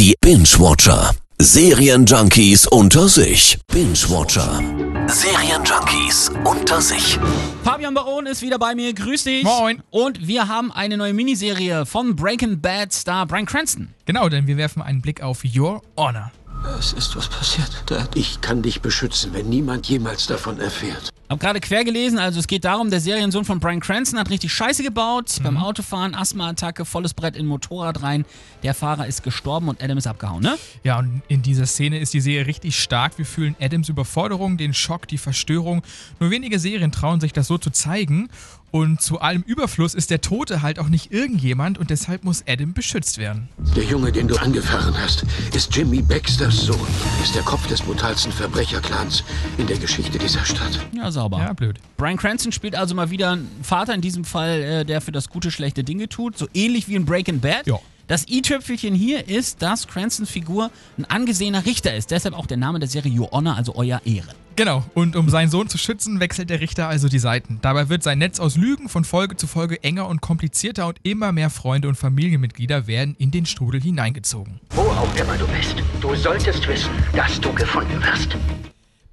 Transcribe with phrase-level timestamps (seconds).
[0.00, 1.10] Die Binge-Watcher.
[1.42, 3.58] Serienjunkies unter sich.
[3.70, 4.58] Binge-Watcher.
[5.06, 7.18] Serienjunkies unter sich.
[7.62, 8.94] Fabian Baron ist wieder bei mir.
[8.94, 9.44] Grüß dich.
[9.44, 9.82] Moin.
[9.90, 13.92] Und wir haben eine neue Miniserie von Breaking Bad Star Brian Cranston.
[14.06, 16.32] Genau, denn wir werfen einen Blick auf Your Honor.
[16.78, 18.16] Es ist was passiert, Dad.
[18.16, 21.10] Ich kann dich beschützen, wenn niemand jemals davon erfährt.
[21.30, 24.52] Hab gerade quer gelesen, also es geht darum, der Seriensohn von Brian Cranston hat richtig
[24.52, 25.38] Scheiße gebaut.
[25.44, 28.24] Beim Autofahren, Asthma-Attacke, volles Brett in Motorrad rein.
[28.64, 30.58] Der Fahrer ist gestorben und Adam ist abgehauen, ne?
[30.82, 33.16] Ja, und in dieser Szene ist die Serie richtig stark.
[33.16, 35.82] Wir fühlen Adams Überforderung, den Schock, die Verstörung.
[36.18, 38.28] Nur wenige Serien trauen sich das so zu zeigen.
[38.70, 42.72] Und zu allem Überfluss ist der Tote halt auch nicht irgendjemand und deshalb muss Adam
[42.72, 43.48] beschützt werden.
[43.74, 45.24] Der Junge, den du angefahren hast,
[45.54, 46.86] ist Jimmy Baxters Sohn.
[47.22, 49.24] Ist der Kopf des brutalsten Verbrecherclans
[49.58, 50.78] in der Geschichte dieser Stadt.
[50.92, 51.38] Ja, sauber.
[51.38, 51.80] Ja, blöd.
[51.96, 55.28] Brian Cranston spielt also mal wieder einen Vater, in diesem Fall, äh, der für das
[55.28, 56.38] gute, schlechte Dinge tut.
[56.38, 57.66] So ähnlich wie in Breaking Bad.
[57.66, 57.80] Ja.
[58.06, 62.10] Das i-Tüpfelchen hier ist, dass Cranstons Figur ein angesehener Richter ist.
[62.10, 64.34] Deshalb auch der Name der Serie Your Honor, also Euer Ehre.
[64.60, 67.60] Genau, und um seinen Sohn zu schützen, wechselt der Richter also die Seiten.
[67.62, 71.32] Dabei wird sein Netz aus Lügen von Folge zu Folge enger und komplizierter und immer
[71.32, 74.60] mehr Freunde und Familienmitglieder werden in den Strudel hineingezogen.
[74.74, 78.36] Wo auch immer du bist, du solltest wissen, dass du gefunden wirst.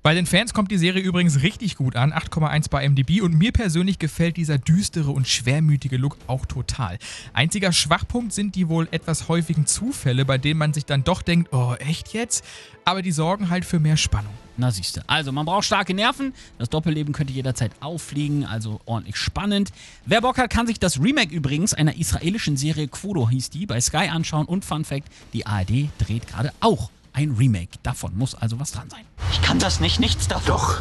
[0.08, 3.52] Bei den Fans kommt die Serie übrigens richtig gut an, 8,1 bei MDB und mir
[3.52, 6.98] persönlich gefällt dieser düstere und schwermütige Look auch total.
[7.34, 11.52] Einziger Schwachpunkt sind die wohl etwas häufigen Zufälle, bei denen man sich dann doch denkt,
[11.52, 12.46] oh echt jetzt?
[12.86, 14.32] Aber die sorgen halt für mehr Spannung.
[14.56, 15.04] Na siehste.
[15.08, 16.34] Also, man braucht starke Nerven.
[16.58, 19.74] Das Doppelleben könnte jederzeit auffliegen, also ordentlich spannend.
[20.06, 23.82] Wer Bock hat, kann sich das Remake übrigens einer israelischen Serie Quodo hieß die bei
[23.82, 24.46] Sky anschauen.
[24.46, 27.72] Und Fun Fact: Die ARD dreht gerade auch ein Remake.
[27.84, 29.04] Davon muss also was dran sein.
[29.32, 30.46] Ich kann das nicht, nichts davon.
[30.48, 30.76] Doch,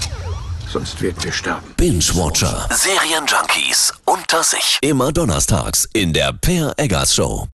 [0.68, 1.66] sonst werden wir sterben.
[1.76, 2.68] Binge-Watcher.
[2.70, 4.78] Serienjunkies unter sich.
[4.82, 7.48] Immer donnerstags in der Per Eggers Show.